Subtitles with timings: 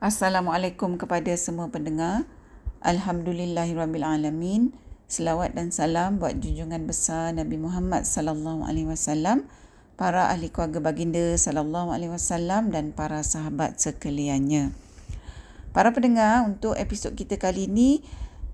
[0.00, 2.24] Assalamualaikum kepada semua pendengar.
[2.80, 4.72] Alhamdulillahirabbilalamin.
[5.04, 9.44] Selawat dan salam buat junjungan besar Nabi Muhammad sallallahu alaihi wasallam,
[10.00, 14.72] para ahli keluarga baginda sallallahu alaihi wasallam dan para sahabat sekaliannya.
[15.76, 18.00] Para pendengar, untuk episod kita kali ini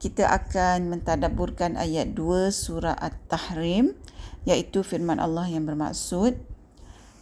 [0.02, 3.94] kita akan mentadabburkan ayat 2 surah At-Tahrim
[4.50, 6.42] iaitu firman Allah yang bermaksud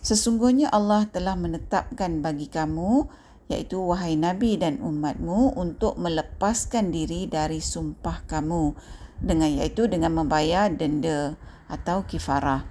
[0.04, 3.08] Sesungguhnya Allah telah menetapkan bagi kamu
[3.48, 8.72] iaitu wahai Nabi dan umatmu untuk melepaskan diri dari sumpah kamu
[9.20, 11.36] dengan iaitu dengan membayar denda
[11.68, 12.64] atau kifarah.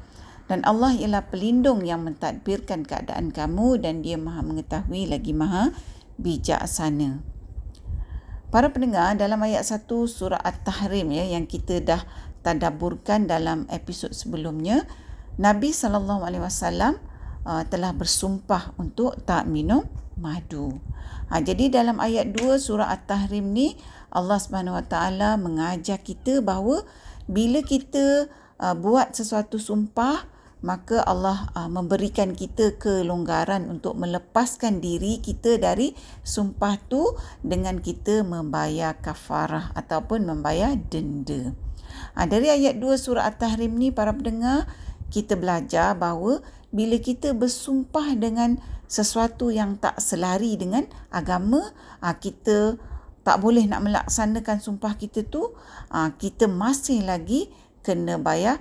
[0.49, 5.71] Dan Allah ialah pelindung yang mentadbirkan keadaan kamu dan dia maha mengetahui lagi maha
[6.19, 7.23] bijaksana.
[8.53, 12.05] Para pendengar, dalam ayat 1 surah At-Tahrim ya, yang kita dah
[12.45, 14.85] tadaburkan dalam episod sebelumnya,
[15.41, 20.81] Nabi SAW uh, telah bersumpah untuk tak minum madu.
[21.29, 23.75] Ha, jadi dalam ayat 2 surah At-Tahrim ni
[24.13, 26.85] Allah Subhanahu Wa Taala mengajar kita bahawa
[27.25, 28.29] bila kita
[28.61, 30.29] uh, buat sesuatu sumpah
[30.63, 35.91] maka Allah uh, memberikan kita kelonggaran untuk melepaskan diri kita dari
[36.23, 37.03] sumpah tu
[37.43, 41.51] dengan kita membayar kafarah ataupun membayar denda.
[42.15, 44.71] Ha, dari ayat 2 surah At-Tahrim ni para pendengar
[45.13, 46.41] kita belajar bahawa
[46.73, 48.57] bila kita bersumpah dengan
[48.89, 51.61] sesuatu yang tak selari dengan agama,
[52.01, 52.81] ah, kita
[53.23, 55.53] tak boleh nak melaksanakan sumpah kita tu,
[55.93, 57.53] ah, kita masih lagi
[57.85, 58.57] kena bayar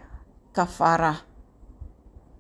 [0.53, 1.25] kafarah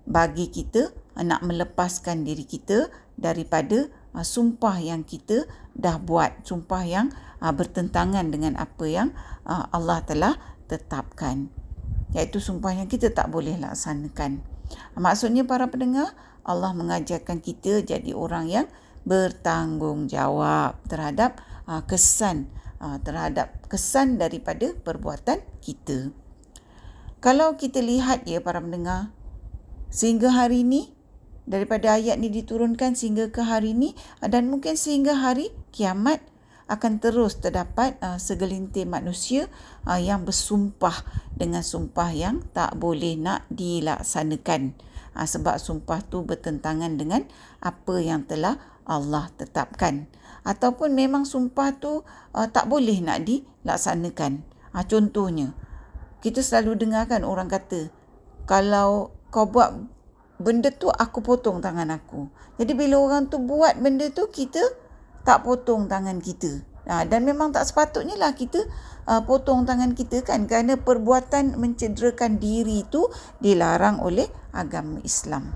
[0.05, 0.93] bagi kita
[1.25, 7.09] nak melepaskan diri kita daripada ah, sumpah yang kita dah buat, sumpah yang
[7.43, 9.11] bertentangan dengan apa yang
[9.48, 10.39] Allah telah
[10.70, 11.50] tetapkan.
[12.13, 14.45] Iaitu sumpah yang kita tak boleh laksanakan.
[14.97, 18.67] Maksudnya para pendengar, Allah mengajarkan kita jadi orang yang
[19.03, 22.51] bertanggungjawab terhadap uh, kesan
[22.83, 26.11] uh, terhadap kesan daripada perbuatan kita.
[27.23, 29.15] Kalau kita lihat ya para pendengar,
[29.95, 30.91] sehingga hari ini
[31.47, 36.22] daripada ayat ni diturunkan sehingga ke hari ini dan mungkin sehingga hari kiamat
[36.72, 39.53] akan terus terdapat uh, segelintir manusia
[39.84, 41.05] uh, yang bersumpah
[41.37, 44.72] dengan sumpah yang tak boleh nak dilaksanakan.
[45.12, 47.28] Uh, sebab sumpah tu bertentangan dengan
[47.60, 48.56] apa yang telah
[48.88, 50.09] Allah tetapkan.
[50.49, 52.00] Ataupun memang sumpah tu
[52.33, 54.41] uh, tak boleh nak dilaksanakan.
[54.72, 55.53] Uh, contohnya
[56.25, 57.93] kita selalu dengarkan orang kata
[58.49, 59.77] kalau kau buat
[60.41, 62.33] benda tu aku potong tangan aku.
[62.56, 64.60] Jadi bila orang tu buat benda tu kita
[65.22, 66.62] tak potong tangan kita.
[66.83, 68.59] Ha, dan memang tak sepatutnya lah kita
[69.06, 73.06] uh, potong tangan kita kan kerana perbuatan mencederakan diri itu
[73.38, 75.55] dilarang oleh agama Islam.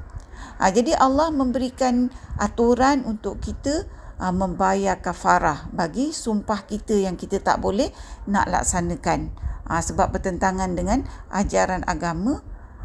[0.62, 3.91] Ha, jadi Allah memberikan aturan untuk kita
[4.22, 7.91] uh, membayar kafarah bagi sumpah kita yang kita tak boleh
[8.31, 9.34] nak laksanakan.
[9.66, 11.03] Ha, sebab bertentangan dengan
[11.34, 12.38] ajaran agama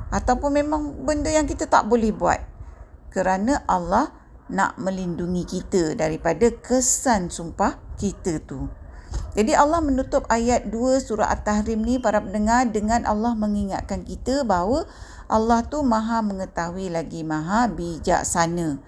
[0.09, 2.42] ataupun memang benda yang kita tak boleh buat.
[3.13, 4.21] Kerana Allah
[4.51, 8.67] nak melindungi kita daripada kesan sumpah kita tu.
[9.31, 14.84] Jadi Allah menutup ayat 2 surah At-Tahrim ni para pendengar dengan Allah mengingatkan kita bahawa
[15.31, 18.84] Allah tu maha mengetahui lagi maha bijaksana.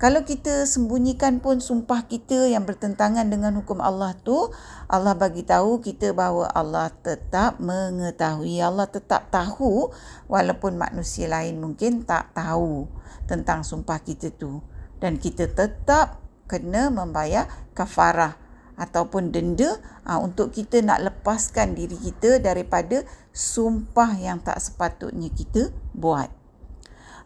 [0.00, 4.50] Kalau kita sembunyikan pun sumpah kita yang bertentangan dengan hukum Allah tu,
[4.90, 9.94] Allah bagi tahu kita bahawa Allah tetap mengetahui, Allah tetap tahu
[10.26, 12.90] walaupun manusia lain mungkin tak tahu
[13.30, 14.58] tentang sumpah kita tu
[15.02, 18.38] dan kita tetap kena membayar kafarah
[18.78, 23.04] ataupun denda aa, untuk kita nak lepaskan diri kita daripada
[23.34, 26.30] sumpah yang tak sepatutnya kita buat.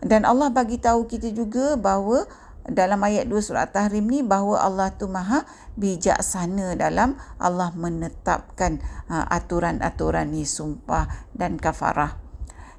[0.01, 2.27] Dan Allah bagi tahu kita juga bahawa
[2.67, 5.47] dalam ayat 2 surah Tahrim ni bahawa Allah tu maha
[5.79, 12.19] bijaksana dalam Allah menetapkan aturan-aturan ni sumpah dan kafarah.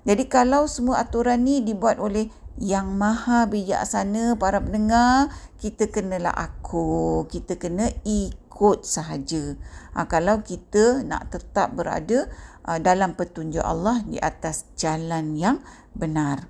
[0.03, 5.29] Jadi kalau semua aturan ni dibuat oleh yang maha bijaksana para pendengar
[5.61, 7.25] kita kenalah aku.
[7.29, 9.57] Kita kena ikut sahaja.
[9.93, 12.29] Ha, kalau kita nak tetap berada
[12.65, 15.61] uh, dalam petunjuk Allah di atas jalan yang
[15.93, 16.49] benar.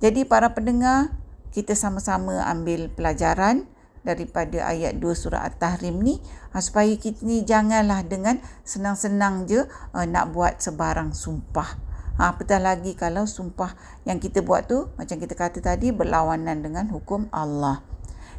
[0.00, 1.12] Jadi para pendengar
[1.54, 3.64] kita sama-sama ambil pelajaran
[4.04, 6.20] daripada ayat 2 surah At-Tahrim ni
[6.52, 9.64] ha, supaya kita ni janganlah dengan senang-senang je
[9.96, 13.74] uh, nak buat sebarang sumpah Apatah lagi kalau sumpah
[14.06, 17.82] yang kita buat tu macam kita kata tadi berlawanan dengan hukum Allah.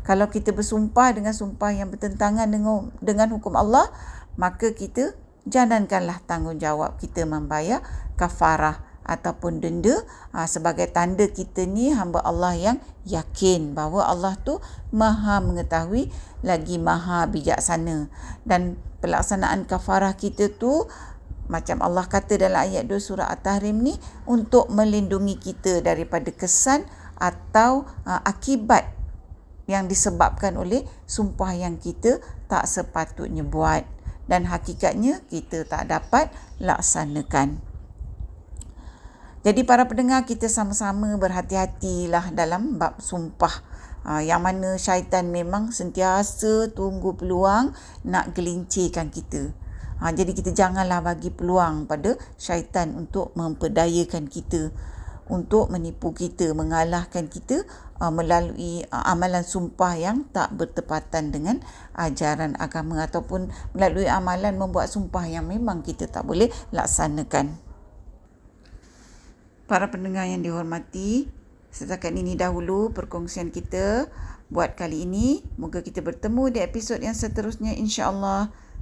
[0.05, 3.89] Kalau kita bersumpah dengan sumpah yang bertentangan dengan dengan hukum Allah,
[4.39, 7.81] maka kita jangankanlah tanggungjawab kita membayar
[8.15, 10.01] kafarah ataupun denda
[10.33, 14.57] ha, sebagai tanda kita ni hamba Allah yang yakin bahawa Allah tu
[14.89, 16.09] maha mengetahui
[16.41, 18.09] lagi maha bijaksana
[18.49, 20.89] dan pelaksanaan kafarah kita tu
[21.45, 23.93] macam Allah kata dalam ayat 2 surah At-Tahrim ni
[24.25, 28.91] untuk melindungi kita daripada kesan atau uh, akibat
[29.65, 33.85] yang disebabkan oleh sumpah yang kita tak sepatutnya buat
[34.25, 37.61] dan hakikatnya kita tak dapat laksanakan.
[39.45, 43.61] Jadi para pendengar kita sama-sama berhati-hatilah dalam bab sumpah
[44.01, 47.69] uh, yang mana syaitan memang sentiasa tunggu peluang
[48.01, 49.53] nak gelincirkan kita.
[49.95, 54.75] Ha, jadi kita janganlah bagi peluang pada syaitan untuk memperdayakan kita
[55.25, 57.65] untuk menipu kita, mengalahkan kita
[57.97, 61.65] uh, melalui uh, amalan sumpah yang tak bertepatan dengan
[61.97, 67.57] ajaran agama ataupun melalui amalan membuat sumpah yang memang kita tak boleh laksanakan.
[69.65, 71.25] Para pendengar yang dihormati,
[71.73, 74.05] setakat ini dahulu perkongsian kita
[74.53, 75.41] buat kali ini.
[75.57, 78.53] Moga kita bertemu di episod yang seterusnya insya-Allah.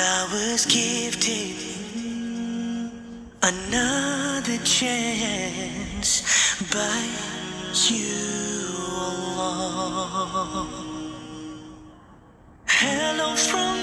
[0.00, 1.56] I was gifted
[3.42, 6.22] another chance
[6.72, 7.02] by
[7.90, 10.66] you, Allah.
[12.68, 13.77] Hello from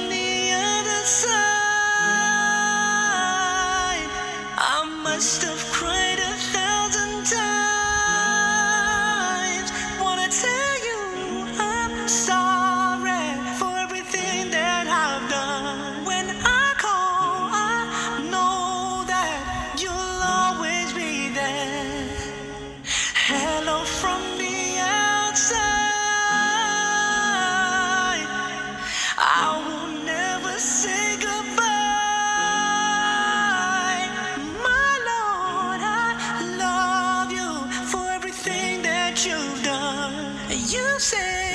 [40.96, 41.55] eu sei.